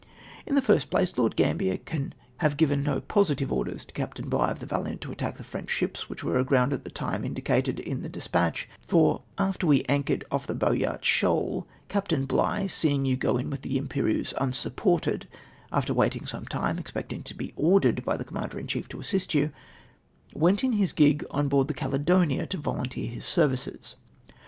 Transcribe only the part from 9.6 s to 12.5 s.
we had anchored off the Boyart Shoal, Capt.